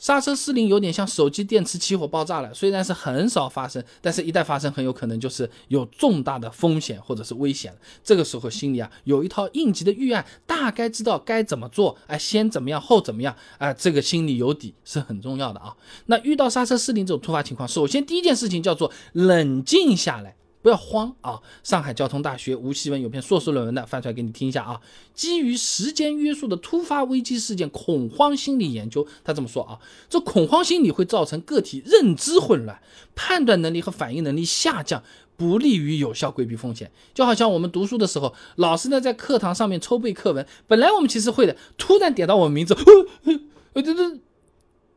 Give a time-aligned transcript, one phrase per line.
[0.00, 7.78] 刹车失灵有点像手机电池起火爆炸了，虽然是很少发生，但是一旦发生，很有可能就是有重大的风险或者是危险了。
[8.02, 15.76] 这个时候心里啊有一套应急的预案，大概知道该怎么做，哎，先怎么样后怎么样，哎，这个心里有底是很重要的啊。
[16.06, 20.34] 那遇到刹车失灵这种突发情况，首先第一件事情叫做冷静下来。
[20.62, 21.40] 不要慌啊！
[21.62, 24.80] 上海交通大学吴希文有篇硕士论文的，翻出来给你听一下啊。
[25.14, 29.78] 基于时间约束的突发危机事件恐慌心理研究，他这么说啊：
[30.08, 32.80] 这恐慌心理会造成个体认知混乱、
[33.14, 35.02] 判断能力和反应能力下降，
[35.36, 36.90] 不利于有效规避风险。
[37.14, 42.76] 就好像我们读书的时候，老师呢在课堂上面抽背课文，本来我们其实会的，突然点到我们名字，
[43.72, 44.20] 呃，这这。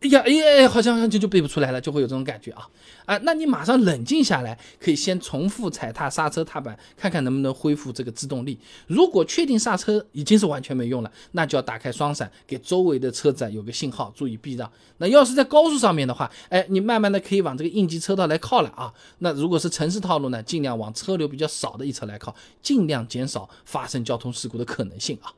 [0.00, 2.66] 哎呀，哎哎，好像就就背不出来了，就会有这种感觉啊
[3.04, 3.18] 啊！
[3.22, 8.58] 那你马上冷静下来，可以先重复踩踏刹车踏板，看看能不能恢复这个制动力。
[8.86, 14.72] 如果确定刹车已经是完全没用了，那就要打开双闪，给周围的车子有个信号，注意避让。
[14.96, 18.90] 那要是在高速上面的话，哎，你慢慢的可以往这个应急车道来靠了啊。
[19.18, 25.30] 那如果是城市套路呢，尽量往车流比较少的一侧来靠，尽量减少发生交通事故的可能性啊。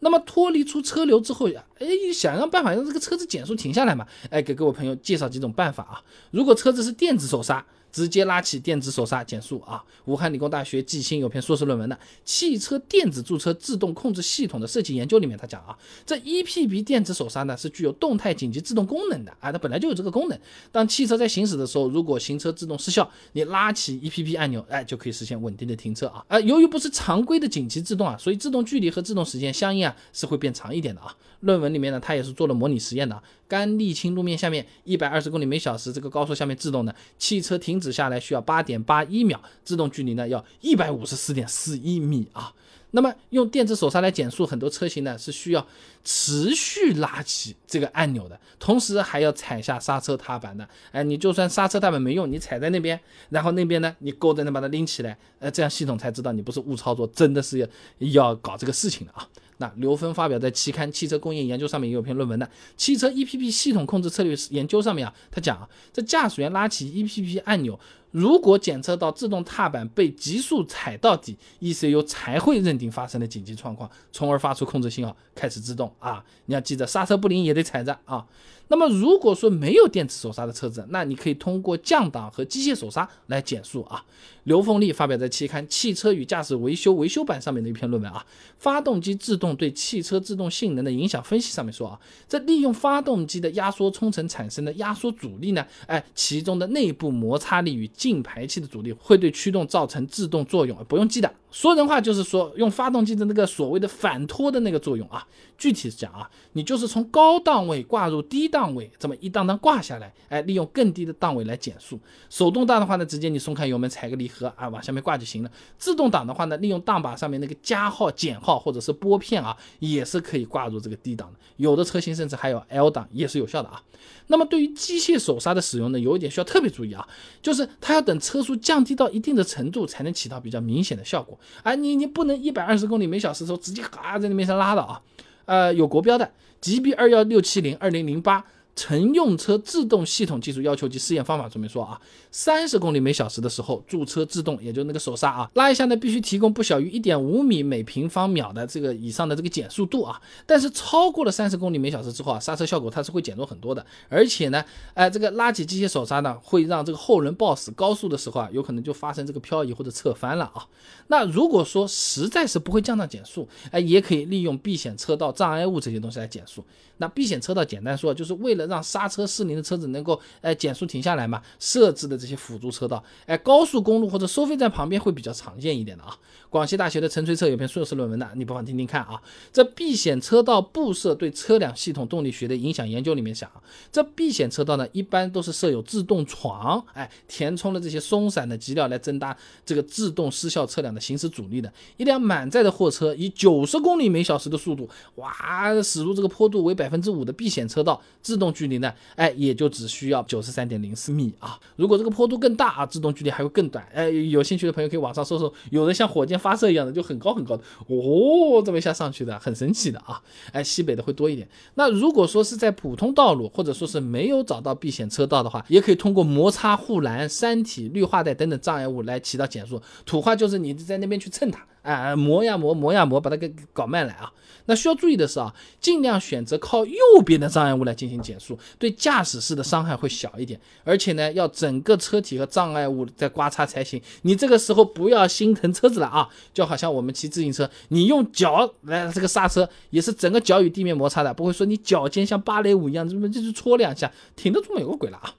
[0.00, 4.06] 那么脱离出车流之后呀，哎，想让办法让这个车子减速停下来嘛？
[4.30, 6.02] 哎，给各位朋友介绍几种办法啊。
[6.30, 7.64] 如果车子是电子手刹。
[7.92, 9.82] 直接拉起电子手刹减速啊！
[10.04, 20.38] 武汉理工大学季新有篇硕士论文的《汽车电子驻车自动控制系统的设计研究》里面，他讲啊，这 EPB 电子手刹呢是具有动态紧急制动功能的啊，它本来就有这个功能。
[20.70, 26.24] 当汽车在行驶的时候，如果行车制动失效，你拉起 EPB 按钮，哎，就可以实现稳定的停车啊。
[26.28, 31.16] 啊，由于不是常规的紧急制动啊，所以制动距离和制动时间相应啊是会变长一点的啊。
[31.40, 37.79] 论文里面呢，他也是做了模拟实验的啊，干沥青路面下面一百二十公里每小时这个高速下面制动的汽车停。
[37.80, 42.52] 止下来需要八点八一秒，制动距离呢要一百五十四点四一米啊。
[42.92, 45.64] 那么用电子手刹来减速，很多车型呢是需要
[46.02, 50.68] 持续拉起这个按钮的，同时还要踩下刹车踏板的。
[50.90, 57.66] 哎，你就算刹车踏板没用，你踩在那边，然后那边呢你勾着能把它拎起来，呃，这样系统才知道你不是误操作，真的是要
[57.98, 59.28] 要搞这个事情的啊。
[59.60, 62.46] 那刘峰发表在期刊《汽车工业研究》上面也有篇论文的
[62.78, 67.78] 《汽车 EPP 系统控制策略研究》上面啊，他讲啊，这驾驶员拉起 EPP 按钮，
[68.10, 76.24] 如果检测到自动踏板被急速踩到底，ECU 才会认定发生了紧急状况，从而发出控制信号开始制动啊。
[76.46, 78.26] 你要记得刹车不灵也得踩着啊。
[78.72, 84.04] 那么如果说没有电子手刹的车子，那你可以通过降档和机械手刹来减速啊。
[84.44, 88.24] 刘凤利发表在期刊《汽车与驾驶维修维修版》上面的一篇论文啊，
[88.58, 91.98] 发动机制动对汽车制动性能的影响分析上面说啊，
[92.28, 101.30] 这利用发动机的压缩冲程产生的压缩阻力呢，哎，其中的内部摩擦力与进排气的阻力会对驱动造成制动作用，不用记的。
[101.50, 105.26] 说人话就是说，用发动机的那个所谓的反拖的那个作用啊，
[105.58, 112.00] 具体讲啊，你就是从高档位挂入低档位，这么一档档挂下来，哎，利用更低的档位来减速。
[112.30, 115.50] 手动挡的话呢，直接你松开油门，踩个离合啊，往下面挂就行了。
[115.76, 121.38] 自动挡的话呢，利用档把上面那个加号、减号或者是拨片啊，也是可以挂入这个低档的。
[121.58, 123.82] 有的车型甚至还有 L 档，也是有效的啊。
[124.28, 127.06] 那么对于机械手刹的使用呢，有一点需要特别注意啊，
[127.42, 131.36] 就是它它要等车速降低到一定的程度，才能起到比较明显的效果。
[131.64, 135.02] 啊，你你不能一百二十公里每小时的时候直接嘎在那边上拉的啊，
[135.44, 136.30] 呃，有国标的
[136.60, 138.44] GB 二幺六七零二零零八。
[138.80, 150.18] 乘用车制动系统技术要求及试验方法说明说啊，三十公里每小时的时候驻车制动，也就那个手刹啊，拉一下呢，必须提供不小于一点五米每平方秒的这个以上的这个减速度啊。
[150.46, 153.84] 但是超过了三十公里每小时之后啊，刹车效果它是会减弱很多的。
[154.08, 154.64] 而且呢，
[154.94, 160.66] 哎，这个拉起机械手刹呢，会让这个后轮抱死，高速的时候啊，有可能就发生这个漂移或者侧翻了啊。
[161.08, 166.64] 那如果说实在是不会降档减速，哎，也可以利用避险车道、障碍物这些东西来减速。
[166.96, 176.16] 那避险车道简单说就是为了让刹车失灵的车子能够哎减速停下来嘛，设置的这些辅助车道，哎，高速公路或者收费站旁边会比较常见一点的啊。
[176.48, 179.20] 广西大学的陈锤策有篇硕士论文的，你不妨听听看啊。
[179.52, 183.50] 这避险车道布设对车辆系统动力学的影响研究里面讲，
[183.92, 191.72] 这避险车道呢一般都是设有自动床，哎，填充了这些松散的基料来增大这个自动失效车辆的行驶阻力的。
[191.96, 198.92] 一辆满载的货车以九十公里每小时的速度，哇，驶入这个坡度为百分之五的避险车道，制动距离呢？
[199.16, 201.58] 哎，也就只需要九十三点零四米啊。
[201.76, 203.86] 如果这个坡度更大啊，制动距离还会更短。
[203.94, 210.20] 哎，有兴趣的朋友可以网上搜搜，有的像火箭发射一样的，就很高很高的哦，这么一下上去的，很神奇的啊。
[210.52, 211.48] 哎，西北的会多一点。
[211.74, 219.80] 那如果说是在普通道路，或者说是没有找到避险车道的话，也可以通过摩擦护栏、山体、绿化带等等障碍物来起到减速。
[220.04, 221.64] 土话就是你在那边去蹭它。
[221.82, 224.32] 哎，磨呀磨，磨呀磨，把它给搞慢来啊。
[224.66, 226.94] 那需要注意的是啊，尽量选择靠右
[227.24, 230.60] 边的障碍物来进行减速，对驾驶室的伤害会小一点。
[230.84, 234.00] 而且呢，要整个车体和障碍物在刮擦才行。
[234.22, 245.34] 你这个时候不要心疼车子了啊，就好像我们骑自行车，你用脚来这个刹车，也是整个脚与地面摩擦的，不会说你脚尖像芭蕾舞一样，这么就是搓两下，停得住吗有个鬼了啊。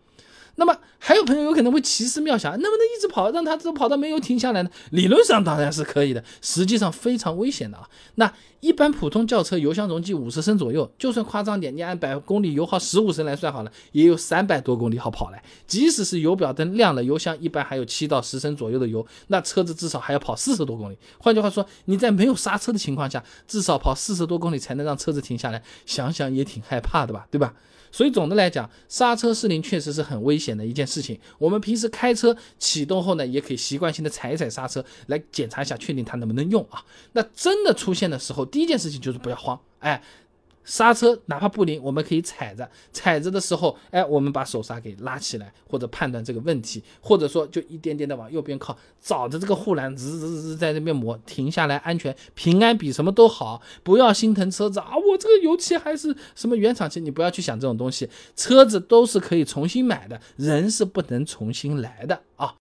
[0.62, 4.70] 那么还有朋友有可能会奇思妙想，能不能一直跑，让它这跑到没有停下来呢？
[4.92, 7.90] 理论上当然是可以的，实际上非常危险的啊。
[8.14, 15.44] 那一般普通轿车油箱容积五十升左右，就算夸张点，你按百公里油耗十五升来算好了，也有三百多公里好跑来。
[15.66, 20.98] 即使是油表灯亮了，油箱一般还有七到十升左右的油，那车子至少还要跑四十多公里。
[21.18, 27.56] 换句话说，你在没有刹车的情况下，至少跑四十多公里才能让车子停下来，想想也挺害怕的吧，对吧？
[27.92, 31.20] 所以总的来讲，刹车失灵确实是很危险的一件事情。
[31.38, 36.84] 我们平时开车启动后呢，也可以习惯性的踩一踩刹车，来检查一下，确定它能不能用啊。
[37.14, 40.02] 那真的出现的时候，第一件事情就是不要慌，哎。
[40.64, 62.56] 刹车哪怕不灵，我们可以踩着，踩着的时候，哎，我们把手刹给拉起来，或者判断这个问题，或者说就一点点的往右边靠，找着这个护栏，滋滋滋在那边磨，停下来，安全平安比什么都好，不要心疼车子啊，我这个油漆还是什么原厂漆，你不要去想这种东西，车子都是可以重新买的，人是不能重新来的啊。